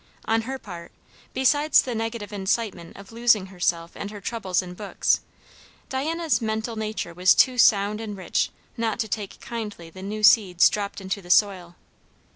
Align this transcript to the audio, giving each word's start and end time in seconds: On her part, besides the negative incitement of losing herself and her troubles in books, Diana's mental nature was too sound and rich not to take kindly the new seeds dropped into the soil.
On 0.25 0.41
her 0.49 0.57
part, 0.57 0.91
besides 1.31 1.83
the 1.83 1.93
negative 1.93 2.33
incitement 2.33 2.97
of 2.97 3.11
losing 3.11 3.45
herself 3.53 3.91
and 3.93 4.09
her 4.09 4.19
troubles 4.19 4.63
in 4.63 4.73
books, 4.73 5.19
Diana's 5.89 6.41
mental 6.41 6.75
nature 6.75 7.13
was 7.13 7.35
too 7.35 7.59
sound 7.59 8.01
and 8.01 8.17
rich 8.17 8.49
not 8.77 8.97
to 9.01 9.07
take 9.07 9.39
kindly 9.41 9.91
the 9.91 10.01
new 10.01 10.23
seeds 10.23 10.69
dropped 10.69 11.01
into 11.01 11.21
the 11.21 11.29
soil. 11.29 11.75